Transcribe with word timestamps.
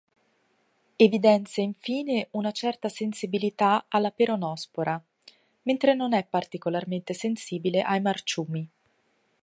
Evidenzia 0.97 1.61
infine 1.63 2.29
una 2.31 2.49
certa 2.49 2.89
sensibilità 2.89 3.85
alla 3.87 4.09
peronospora, 4.09 4.99
mentre 5.61 5.93
non 5.93 6.13
è 6.13 6.25
particolarmente 6.25 7.13
sensibile 7.13 7.83
ai 7.83 8.01
marciumi. 8.01 8.69